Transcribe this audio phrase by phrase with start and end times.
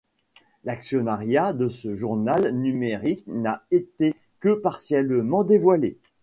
[0.63, 5.95] L'actionnariat de ce journal numérique n'a été que partiellement dévoilé.